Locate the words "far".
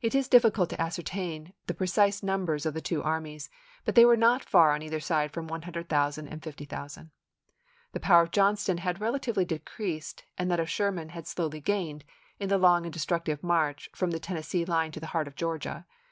4.44-4.70